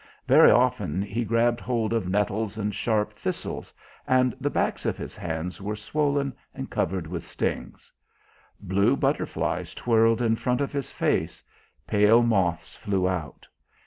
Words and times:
Very 0.27 0.49
often 0.49 1.03
he 1.03 1.23
grabbed 1.23 1.59
hold 1.59 1.93
of 1.93 2.09
nettles 2.09 2.57
and 2.57 2.73
sharp 2.73 3.13
thistles, 3.13 3.71
and 4.07 4.35
the 4.41 4.49
backs 4.49 4.83
of 4.87 4.97
his 4.97 5.15
hands 5.15 5.61
were 5.61 5.75
swollen 5.75 6.33
and 6.55 6.71
covered 6.71 7.05
with 7.05 7.23
stings. 7.23 7.91
Blue 8.59 8.95
butterflies 8.95 9.75
twirled 9.75 10.19
in 10.23 10.35
front 10.37 10.59
of 10.59 10.73
his 10.73 10.91
face, 10.91 11.43
pale 11.85 12.23
moths 12.23 12.75
flew 12.75 13.07
out. 13.07 13.47